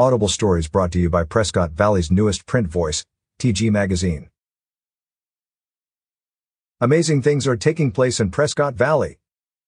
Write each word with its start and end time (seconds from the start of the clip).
Audible 0.00 0.28
Stories 0.28 0.66
brought 0.66 0.92
to 0.92 0.98
you 0.98 1.10
by 1.10 1.24
Prescott 1.24 1.72
Valley's 1.72 2.10
newest 2.10 2.46
print 2.46 2.68
voice, 2.68 3.04
TG 3.38 3.70
Magazine. 3.70 4.30
Amazing 6.80 7.20
things 7.20 7.46
are 7.46 7.54
taking 7.54 7.90
place 7.90 8.18
in 8.18 8.30
Prescott 8.30 8.72
Valley. 8.72 9.18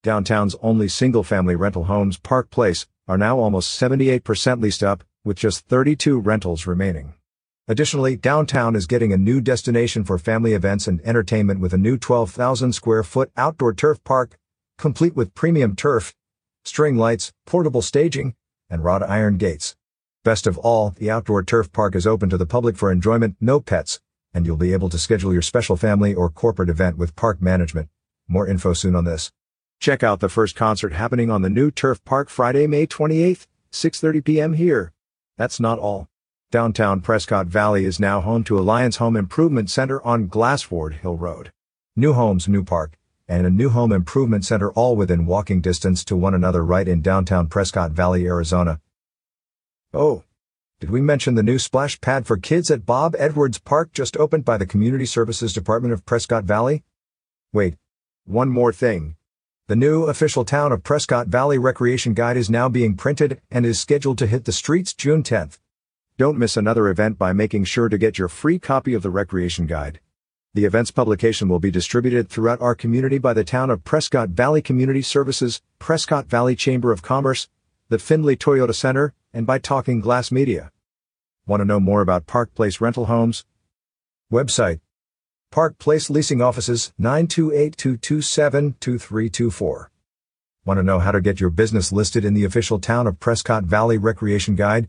Downtown's 0.02 0.56
only 0.62 0.88
single-family 0.88 1.54
rental 1.54 1.84
homes, 1.84 2.18
Park 2.18 2.48
Place, 2.48 2.86
are 3.06 3.18
now 3.18 3.38
almost 3.38 3.78
78% 3.78 4.62
leased 4.62 4.82
up, 4.82 5.04
with 5.22 5.36
just 5.36 5.66
32 5.66 6.18
rentals 6.18 6.66
remaining. 6.66 7.12
Additionally, 7.68 8.16
downtown 8.16 8.74
is 8.74 8.86
getting 8.86 9.12
a 9.12 9.18
new 9.18 9.38
destination 9.38 10.02
for 10.02 10.16
family 10.16 10.54
events 10.54 10.88
and 10.88 11.02
entertainment 11.02 11.60
with 11.60 11.74
a 11.74 11.78
new 11.78 11.98
12,000 11.98 12.72
square 12.72 13.02
foot 13.02 13.30
outdoor 13.36 13.74
turf 13.74 14.02
park, 14.02 14.38
complete 14.78 15.14
with 15.14 15.34
premium 15.34 15.76
turf, 15.76 16.14
string 16.64 16.96
lights, 16.96 17.34
portable 17.44 17.82
staging, 17.82 18.34
and 18.70 18.82
wrought 18.82 19.02
iron 19.02 19.36
gates. 19.36 19.76
Best 20.24 20.46
of 20.46 20.56
all, 20.58 20.90
the 20.90 21.10
outdoor 21.10 21.42
turf 21.42 21.72
park 21.72 21.96
is 21.96 22.06
open 22.06 22.30
to 22.30 22.36
the 22.36 22.46
public 22.46 22.76
for 22.76 22.92
enjoyment, 22.92 23.34
no 23.40 23.58
pets, 23.58 24.00
and 24.32 24.46
you'll 24.46 24.56
be 24.56 24.72
able 24.72 24.88
to 24.88 24.98
schedule 24.98 25.32
your 25.32 25.42
special 25.42 25.76
family 25.76 26.14
or 26.14 26.30
corporate 26.30 26.68
event 26.68 26.96
with 26.96 27.16
park 27.16 27.42
management. 27.42 27.88
More 28.28 28.46
info 28.46 28.72
soon 28.72 28.94
on 28.94 29.04
this. 29.04 29.32
Check 29.80 30.04
out 30.04 30.20
the 30.20 30.28
first 30.28 30.54
concert 30.54 30.92
happening 30.92 31.28
on 31.28 31.42
the 31.42 31.50
new 31.50 31.72
turf 31.72 32.04
park 32.04 32.28
Friday, 32.28 32.68
May 32.68 32.86
28th, 32.86 33.48
6:30 33.72 34.24
p.m. 34.24 34.52
here. 34.52 34.92
That's 35.36 35.58
not 35.58 35.80
all. 35.80 36.06
Downtown 36.52 37.00
Prescott 37.00 37.48
Valley 37.48 37.84
is 37.84 37.98
now 37.98 38.20
home 38.20 38.44
to 38.44 38.56
Alliance 38.56 38.98
Home 38.98 39.16
Improvement 39.16 39.70
Center 39.70 40.00
on 40.06 40.28
Glassford 40.28 41.00
Hill 41.02 41.16
Road. 41.16 41.50
New 41.96 42.12
homes, 42.12 42.46
new 42.46 42.62
park, 42.62 42.96
and 43.26 43.44
a 43.44 43.50
new 43.50 43.70
home 43.70 43.90
improvement 43.90 44.44
center 44.44 44.70
all 44.70 44.94
within 44.94 45.26
walking 45.26 45.60
distance 45.60 46.04
to 46.04 46.14
one 46.14 46.32
another 46.32 46.64
right 46.64 46.86
in 46.86 47.02
downtown 47.02 47.48
Prescott 47.48 47.90
Valley, 47.90 48.24
Arizona. 48.24 48.78
Oh, 49.94 50.24
did 50.80 50.88
we 50.88 51.02
mention 51.02 51.34
the 51.34 51.42
new 51.42 51.58
splash 51.58 52.00
pad 52.00 52.26
for 52.26 52.38
kids 52.38 52.70
at 52.70 52.86
Bob 52.86 53.14
Edwards 53.18 53.58
Park 53.58 53.92
just 53.92 54.16
opened 54.16 54.42
by 54.42 54.56
the 54.56 54.64
Community 54.64 55.04
Services 55.04 55.52
Department 55.52 55.92
of 55.92 56.06
Prescott 56.06 56.44
Valley? 56.44 56.82
Wait, 57.52 57.76
one 58.24 58.48
more 58.48 58.72
thing. 58.72 59.16
The 59.68 59.76
new 59.76 60.04
official 60.04 60.46
Town 60.46 60.72
of 60.72 60.82
Prescott 60.82 61.26
Valley 61.26 61.58
Recreation 61.58 62.14
Guide 62.14 62.38
is 62.38 62.48
now 62.48 62.70
being 62.70 62.96
printed 62.96 63.42
and 63.50 63.66
is 63.66 63.78
scheduled 63.78 64.16
to 64.18 64.26
hit 64.26 64.46
the 64.46 64.52
streets 64.52 64.94
June 64.94 65.22
10th. 65.22 65.58
Don't 66.16 66.38
miss 66.38 66.56
another 66.56 66.88
event 66.88 67.18
by 67.18 67.34
making 67.34 67.64
sure 67.64 67.90
to 67.90 67.98
get 67.98 68.16
your 68.16 68.28
free 68.28 68.58
copy 68.58 68.94
of 68.94 69.02
the 69.02 69.10
Recreation 69.10 69.66
Guide. 69.66 70.00
The 70.54 70.64
event's 70.64 70.90
publication 70.90 71.50
will 71.50 71.60
be 71.60 71.70
distributed 71.70 72.30
throughout 72.30 72.62
our 72.62 72.74
community 72.74 73.18
by 73.18 73.34
the 73.34 73.44
Town 73.44 73.68
of 73.68 73.84
Prescott 73.84 74.30
Valley 74.30 74.62
Community 74.62 75.02
Services, 75.02 75.60
Prescott 75.78 76.28
Valley 76.28 76.56
Chamber 76.56 76.92
of 76.92 77.02
Commerce, 77.02 77.50
the 77.90 77.98
Findlay 77.98 78.36
Toyota 78.36 78.74
Center, 78.74 79.12
and 79.34 79.46
by 79.46 79.58
Talking 79.58 80.00
Glass 80.00 80.30
Media. 80.30 80.70
Want 81.46 81.60
to 81.60 81.64
know 81.64 81.80
more 81.80 82.02
about 82.02 82.26
Park 82.26 82.54
Place 82.54 82.80
rental 82.80 83.06
homes? 83.06 83.44
Website 84.30 84.80
Park 85.50 85.78
Place 85.78 86.10
Leasing 86.10 86.42
Offices 86.42 86.92
928-227-2324. 87.00 89.86
Want 90.64 90.78
to 90.78 90.82
know 90.82 90.98
how 90.98 91.10
to 91.10 91.20
get 91.20 91.40
your 91.40 91.50
business 91.50 91.92
listed 91.92 92.24
in 92.24 92.34
the 92.34 92.44
official 92.44 92.78
Town 92.78 93.06
of 93.06 93.18
Prescott 93.18 93.64
Valley 93.64 93.98
Recreation 93.98 94.54
Guide? 94.54 94.88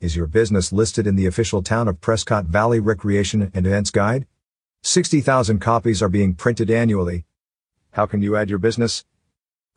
Is 0.00 0.16
your 0.16 0.26
business 0.26 0.72
listed 0.72 1.06
in 1.06 1.16
the 1.16 1.26
official 1.26 1.62
Town 1.62 1.88
of 1.88 2.00
Prescott 2.00 2.46
Valley 2.46 2.80
Recreation 2.80 3.50
and 3.54 3.66
Events 3.66 3.90
Guide? 3.90 4.26
60,000 4.82 5.58
copies 5.58 6.02
are 6.02 6.08
being 6.08 6.34
printed 6.34 6.70
annually. 6.70 7.24
How 7.92 8.06
can 8.06 8.22
you 8.22 8.36
add 8.36 8.48
your 8.48 8.58
business? 8.58 9.04